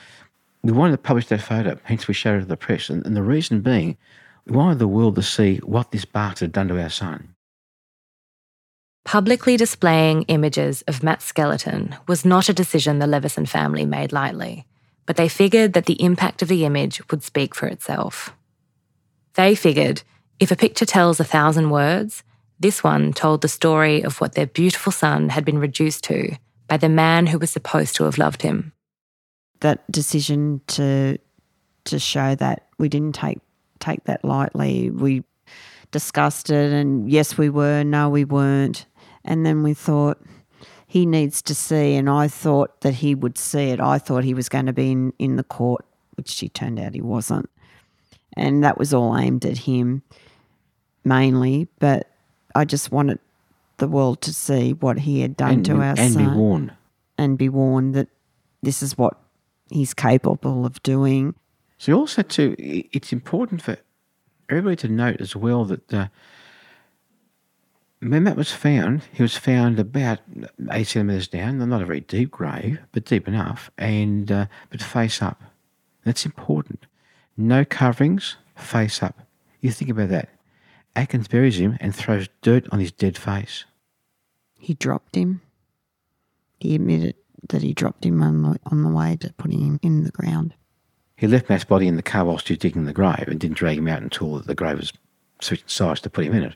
[0.66, 2.90] we wanted to publish that photo, hence we showed it to the press.
[2.90, 3.96] And, and the reason being,
[4.46, 7.34] we wanted the world to see what this bastard had done to our son.
[9.04, 14.66] Publicly displaying images of Matt's skeleton was not a decision the Leveson family made lightly,
[15.06, 18.34] but they figured that the impact of the image would speak for itself.
[19.34, 20.02] They figured
[20.40, 22.24] if a picture tells a thousand words,
[22.58, 26.76] this one told the story of what their beautiful son had been reduced to by
[26.76, 28.72] the man who was supposed to have loved him.
[29.60, 31.18] That decision to
[31.84, 33.38] to show that we didn't take
[33.78, 34.90] take that lightly.
[34.90, 35.24] We
[35.90, 37.84] discussed it, and yes, we were.
[37.84, 38.86] No, we weren't.
[39.24, 40.20] And then we thought
[40.86, 43.80] he needs to see, and I thought that he would see it.
[43.80, 46.94] I thought he was going to be in, in the court, which he turned out
[46.94, 47.50] he wasn't.
[48.36, 50.02] And that was all aimed at him
[51.04, 52.10] mainly, but
[52.54, 53.18] I just wanted
[53.78, 56.72] the world to see what he had done and, to our and son be warned.
[57.18, 58.08] and be warned that
[58.62, 59.18] this is what
[59.70, 61.34] he's capable of doing.
[61.78, 63.76] So also too, it's important for
[64.48, 66.08] everybody to note as well that uh,
[68.00, 70.20] when Matt was found, he was found about
[70.70, 75.22] eight centimetres down, not a very deep grave, but deep enough, and uh, but face
[75.22, 75.42] up.
[76.04, 76.86] That's important.
[77.36, 79.26] No coverings, face up.
[79.60, 80.28] You think about that.
[80.94, 83.64] Atkins buries him and throws dirt on his dead face.
[84.58, 85.42] He dropped him.
[86.58, 87.16] He admitted
[87.48, 90.54] that he dropped him on the, on the way to putting him in the ground.
[91.16, 93.56] He left Matt's body in the car whilst he was digging the grave and didn't
[93.56, 94.92] drag him out until the grave was
[95.40, 96.54] sufficient size to put him in it.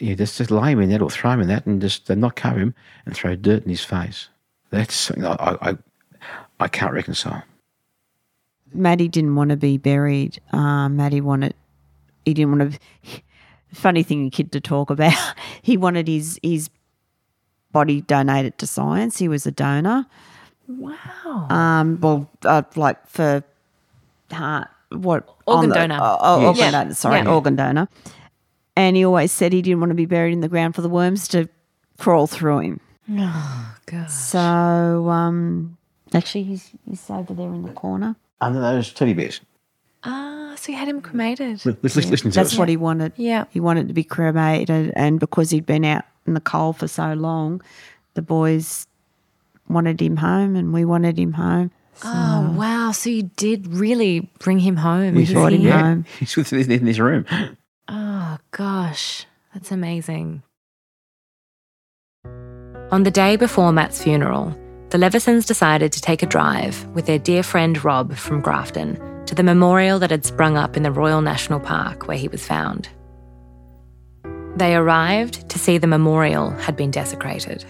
[0.00, 2.14] Yeah, just, just lay him in that or throw him in that and just uh,
[2.14, 2.74] not cover him
[3.06, 4.28] and throw dirt in his face.
[4.70, 5.78] That's something I, I, I,
[6.58, 7.44] I can't reconcile.
[8.72, 10.40] Matty didn't want to be buried.
[10.52, 11.54] Uh, Matty wanted,
[12.24, 12.78] he didn't want to.
[13.72, 15.14] Funny thing, a kid to talk about.
[15.62, 16.68] He wanted his his
[17.74, 19.18] body donated to science.
[19.18, 20.06] He was a donor.
[20.66, 21.46] Wow.
[21.50, 23.44] Um, well, uh, like for
[24.32, 25.98] heart, what Organ the- donor.
[26.00, 26.46] Oh, oh, Yes.
[26.46, 26.70] organ Yeah.
[26.70, 26.94] donor.
[26.94, 27.28] Sorry, Yeah.
[27.30, 27.88] organ donor.
[28.76, 30.88] And he always said he didn't want to be buried in the ground for the
[30.88, 31.48] worms to
[31.98, 32.80] crawl through him.
[33.12, 34.10] Oh, God.
[34.10, 35.76] So, um,
[36.14, 38.16] actually, he's he's over there in the corner.
[38.40, 39.40] Under those teddy bears.
[40.04, 41.64] Ah, so you had him cremated.
[41.66, 42.58] Li- Listen, listen to That's us.
[42.58, 43.12] what he wanted.
[43.16, 43.44] Yeah.
[43.50, 47.12] He wanted to be cremated, and because he'd been out in the coal for so
[47.14, 47.60] long,
[48.14, 48.86] the boys
[49.68, 51.70] wanted him home, and we wanted him home.
[52.04, 52.92] Oh, wow.
[52.92, 55.14] So you did really bring him home.
[55.14, 56.04] We brought him yeah, home.
[56.18, 57.24] he's within in his room.
[57.88, 59.26] Oh, Oh, gosh.
[59.52, 60.42] That's amazing.
[62.90, 64.58] On the day before Matt's funeral,
[64.90, 69.36] the Levesons decided to take a drive with their dear friend Rob from Grafton to
[69.36, 72.88] the memorial that had sprung up in the Royal National Park where he was found.
[74.56, 77.64] They arrived to see the memorial had been desecrated.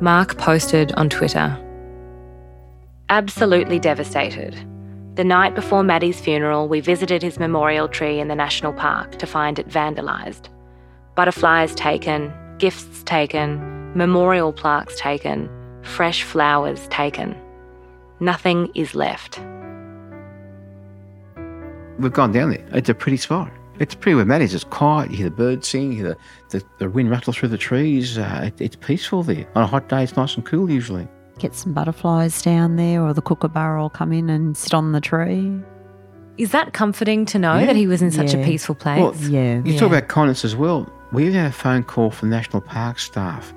[0.00, 1.58] Mark posted on Twitter
[3.08, 4.56] Absolutely devastated.
[5.14, 9.26] The night before Matty's funeral, we visited his memorial tree in the national park to
[9.26, 10.48] find it vandalised.
[11.14, 15.48] Butterflies taken, gifts taken, memorial plaques taken,
[15.82, 17.36] fresh flowers taken.
[18.18, 19.40] Nothing is left.
[21.98, 22.66] We've gone down there.
[22.72, 23.50] It's a pretty spot.
[23.78, 24.54] It's pretty where Matty's.
[24.54, 25.10] It's quiet.
[25.10, 26.16] You hear the birds sing, you hear
[26.50, 28.16] the, the, the wind rattle through the trees.
[28.16, 29.46] Uh, it, it's peaceful there.
[29.54, 31.06] On a hot day, it's nice and cool usually.
[31.38, 35.00] Get some butterflies down there, or the kookaburra will come in and sit on the
[35.02, 35.52] tree.
[36.38, 37.66] Is that comforting to know Yeah.
[37.66, 39.00] that he was in such a peaceful place?
[39.00, 39.56] Well, Yeah.
[39.64, 39.78] You Yeah.
[39.80, 40.90] talk about kindness as well.
[41.12, 43.52] We even had a phone call from National Park staff,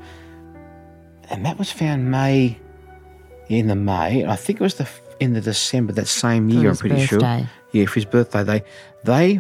[1.30, 2.58] and that was found May,
[3.48, 4.26] in the May.
[4.26, 6.62] I think it was the f- in the December that same year.
[6.62, 7.20] I'm his pretty sure.
[7.72, 8.44] Yeah, for his birthday.
[8.44, 8.64] They
[9.04, 9.40] they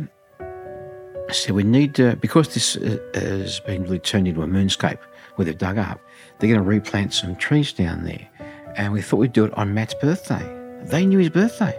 [1.33, 4.99] said we need to because this uh, has been really turned into a moonscape
[5.35, 5.99] where they've dug up.
[6.39, 8.27] They're going to replant some trees down there,
[8.75, 10.55] and we thought we'd do it on Matt's birthday.
[10.83, 11.77] They knew his birthday,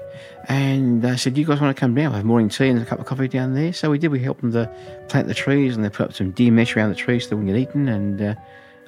[0.48, 2.10] and they said, "You guys want to come down?
[2.10, 4.08] We'll have morning tea and a cup of coffee down there." So we did.
[4.08, 4.70] We helped them to
[5.08, 7.36] plant the trees, and they put up some deer mesh around the trees so they
[7.36, 8.34] wouldn't get eaten, and uh,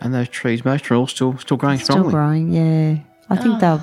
[0.00, 2.12] and those trees, most are all still still growing Still strongly.
[2.12, 2.96] growing, yeah.
[3.30, 3.82] I think they'll.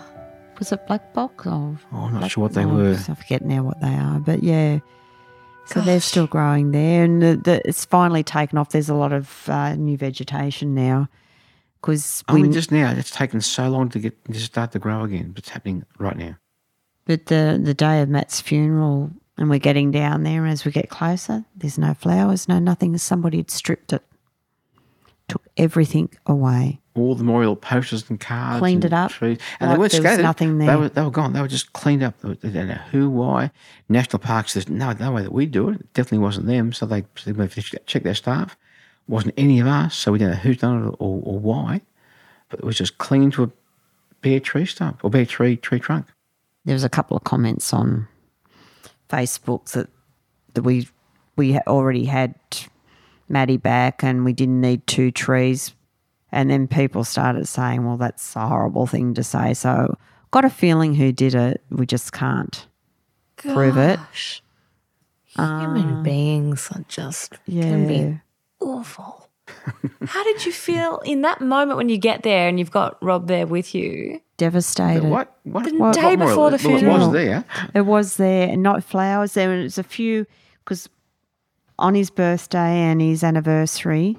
[0.59, 1.51] Was it black box or?
[1.51, 2.91] Oh, I'm not black- sure what they oh, were.
[3.07, 4.79] I forget now what they are, but yeah.
[5.73, 8.69] So they're still growing there, and the, the, it's finally taken off.
[8.69, 11.07] There's a lot of uh, new vegetation now
[11.81, 15.03] because I mean, just now it's taken so long to get to start to grow
[15.03, 16.37] again, but it's happening right now.
[17.05, 20.71] but the the day of Matt's funeral, and we're getting down there, and as we
[20.71, 22.97] get closer, there's no flowers, no nothing.
[22.97, 24.03] Somebody had stripped it,
[25.29, 26.79] took everything away.
[26.95, 29.37] all the memorial posters and cards, Cleaned and it up, trees.
[29.59, 30.23] and like they weren't there was scattered.
[30.23, 31.33] nothing They were they were gone.
[31.33, 32.15] They were just cleaned up.
[32.21, 33.51] They don't know who, why.
[33.87, 34.53] National parks.
[34.53, 35.79] There's no no way that we do it.
[35.79, 36.73] It definitely wasn't them.
[36.73, 38.57] So they so they checked their staff.
[39.07, 39.95] wasn't any of us.
[39.95, 41.81] So we don't know who's done it or, or why.
[42.49, 43.51] But it was just clean to a
[44.21, 46.07] bare tree stump or bare tree tree trunk.
[46.65, 48.07] there was a couple of comments on
[49.09, 49.87] Facebook that
[50.53, 50.87] that we
[51.35, 52.35] we already had
[53.29, 55.73] Matty back and we didn't need two trees,
[56.31, 59.97] and then people started saying, "Well, that's a horrible thing to say." So,
[60.31, 61.61] got a feeling who did it.
[61.69, 62.65] We just can't
[63.37, 63.97] prove it.
[63.97, 64.41] Gosh.
[65.35, 68.19] Human um, beings are just can be
[68.59, 69.29] awful.
[70.05, 73.27] How did you feel in that moment when you get there and you've got Rob
[73.27, 74.21] there with you?
[74.39, 75.03] devastated.
[75.03, 76.97] What what, The what, day what before the well, It funeral.
[76.99, 77.45] was there.
[77.75, 79.33] It was there, and not flowers.
[79.33, 80.25] There was a few
[80.63, 80.89] because
[81.79, 84.17] on his birthday and his anniversary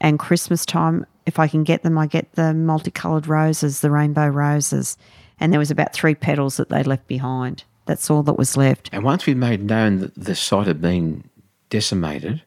[0.00, 4.28] and Christmas time, if I can get them, I get the multicolored roses, the rainbow
[4.28, 4.96] roses,
[5.40, 7.64] and there was about three petals that they left behind.
[7.86, 8.88] That's all that was left.
[8.92, 11.28] And once we made known that the site had been
[11.70, 12.42] decimated,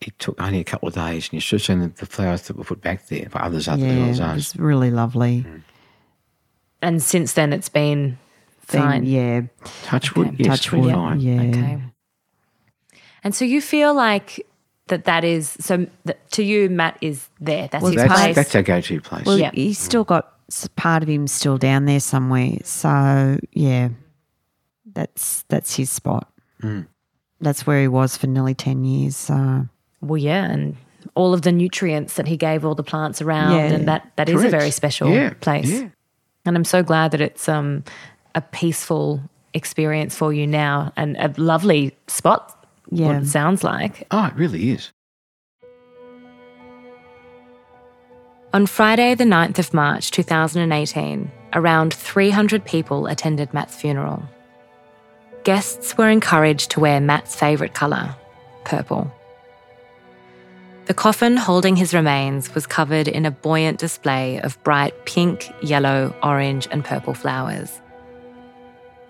[0.00, 2.42] it took only a couple of days, and you should have seen the, the flowers
[2.42, 4.34] that were put back there for others other Yeah, than it ours.
[4.36, 5.44] was really lovely.
[5.48, 5.62] Mm.
[6.82, 8.18] And since then, it's been
[8.72, 9.04] Been- fine.
[9.04, 9.42] yeah,
[9.84, 10.94] Touch wood, yes, touch we're wood.
[10.94, 11.20] fine.
[11.20, 11.42] Yeah.
[11.42, 11.82] Okay.
[13.24, 14.46] And so you feel like
[14.88, 17.68] that that is so th- to you, Matt is there.
[17.70, 18.34] That's Well, his That's, place.
[18.36, 19.24] that's our go-to place.
[19.26, 19.50] Well, Yeah.
[19.54, 20.32] he's still got
[20.76, 22.58] part of him still down there somewhere.
[22.64, 23.90] So yeah,
[24.92, 26.28] that's that's his spot.
[27.40, 29.16] That's where he was for nearly ten years.
[29.16, 29.66] So
[30.00, 30.76] well, yeah, and
[31.14, 33.72] all of the nutrients that he gave all the plants around, Yeah.
[33.74, 35.70] and that that is a very special Yeah, place.
[35.70, 35.88] yeah.
[36.44, 37.84] And I'm so glad that it's um
[38.34, 39.20] a peaceful
[39.54, 42.56] experience for you now, and a lovely spot.
[42.90, 43.18] What Yeah.
[43.18, 44.06] it sounds like.
[44.10, 44.92] oh, it really is.
[48.52, 54.24] On Friday, the 9th of March 2018, around 300 people attended Matt's funeral.
[55.44, 58.14] Guests were encouraged to wear Matt's favourite colour,
[58.64, 59.10] purple.
[60.86, 66.12] The coffin holding his remains was covered in a buoyant display of bright pink, yellow,
[66.22, 67.80] orange, and purple flowers.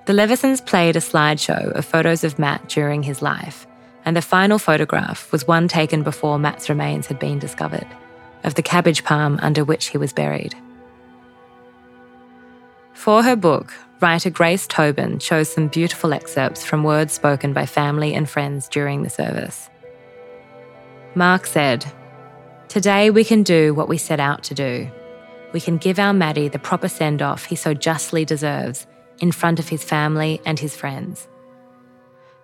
[0.04, 3.66] The Levesons played a slideshow of photos of Matt during his life,
[4.04, 7.86] and the final photograph was one taken before Matt's remains had been discovered
[8.42, 10.54] of the cabbage palm under which he was buried.
[12.94, 18.14] For her book, writer Grace Tobin chose some beautiful excerpts from words spoken by family
[18.14, 19.68] and friends during the service.
[21.14, 21.90] Mark said,
[22.68, 24.90] Today we can do what we set out to do.
[25.52, 28.86] We can give our Matty the proper send off he so justly deserves
[29.18, 31.26] in front of his family and his friends.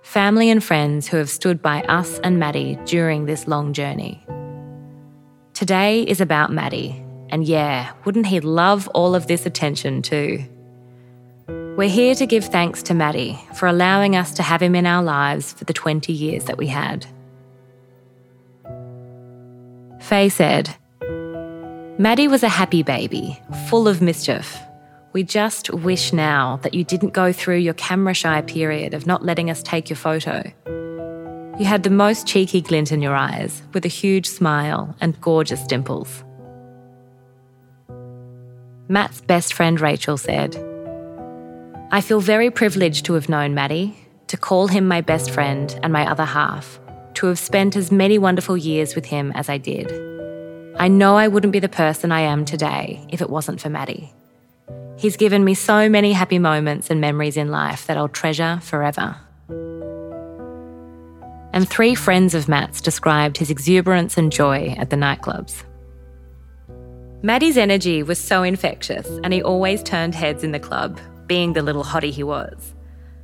[0.07, 4.25] Family and friends who have stood by us and Matty during this long journey.
[5.53, 10.45] Today is about Matty, and yeah, wouldn't he love all of this attention too?
[11.49, 15.03] We're here to give thanks to Matty for allowing us to have him in our
[15.03, 17.05] lives for the 20 years that we had.
[20.01, 20.73] Faye said,
[21.99, 24.57] Matty was a happy baby, full of mischief.
[25.17, 29.25] We just wish now that you didn't go through your camera shy period of not
[29.25, 30.43] letting us take your photo.
[31.59, 35.67] You had the most cheeky glint in your eyes, with a huge smile and gorgeous
[35.67, 36.23] dimples.
[38.89, 40.55] Matt's best friend Rachel said,
[41.91, 43.97] I feel very privileged to have known Matty,
[44.27, 46.79] to call him my best friend and my other half,
[47.15, 49.91] to have spent as many wonderful years with him as I did.
[50.79, 54.13] I know I wouldn't be the person I am today if it wasn't for Matty.
[54.99, 59.17] He's given me so many happy moments and memories in life that I'll treasure forever.
[61.53, 65.65] And three friends of Matt's described his exuberance and joy at the nightclubs.
[67.23, 71.63] Matty's energy was so infectious, and he always turned heads in the club, being the
[71.63, 72.75] little hottie he was.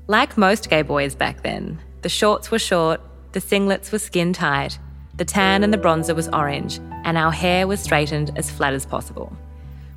[0.09, 3.01] Like most gay boys back then, the shorts were short,
[3.33, 4.79] the singlets were skin tight,
[5.17, 8.85] the tan and the bronzer was orange, and our hair was straightened as flat as
[8.85, 9.37] possible.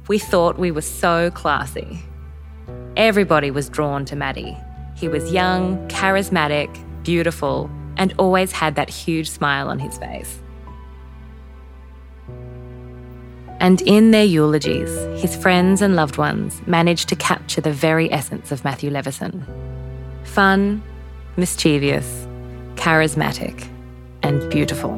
[0.08, 2.04] We thought we were so classy.
[2.96, 4.56] Everybody was drawn to Matty.
[4.96, 6.70] He was young, charismatic,
[7.04, 10.40] beautiful, and always had that huge smile on his face.
[13.60, 18.52] And in their eulogies, his friends and loved ones managed to capture the very essence
[18.52, 19.46] of Matthew Leveson
[20.24, 20.84] fun,
[21.38, 22.28] mischievous,
[22.76, 23.68] charismatic,
[24.22, 24.94] and beautiful.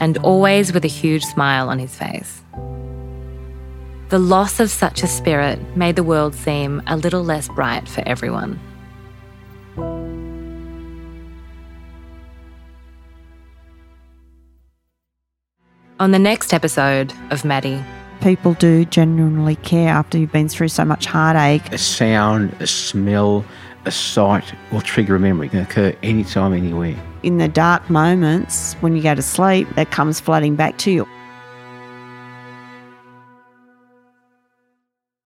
[0.00, 2.40] And always with a huge smile on his face.
[4.14, 8.00] The loss of such a spirit made the world seem a little less bright for
[8.06, 8.60] everyone.
[15.98, 17.82] On the next episode of Matty,
[18.20, 21.72] People do genuinely care after you've been through so much heartache.
[21.72, 23.44] A sound, a smell,
[23.84, 25.48] a sight will trigger a memory.
[25.48, 26.94] It can occur anytime, anywhere.
[27.24, 31.08] In the dark moments when you go to sleep, that comes flooding back to you.